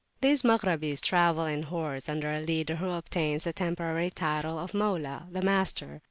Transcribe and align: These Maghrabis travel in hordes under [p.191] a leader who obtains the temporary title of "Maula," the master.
These 0.21 0.41
Maghrabis 0.41 0.99
travel 0.99 1.45
in 1.45 1.61
hordes 1.61 2.09
under 2.09 2.29
[p.191] 2.29 2.41
a 2.41 2.45
leader 2.47 2.75
who 2.77 2.89
obtains 2.89 3.43
the 3.43 3.53
temporary 3.53 4.09
title 4.09 4.57
of 4.57 4.71
"Maula," 4.71 5.31
the 5.31 5.43
master. 5.43 5.99